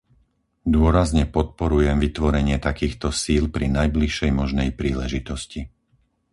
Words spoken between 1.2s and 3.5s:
podporujem vytvorenie takýchto síl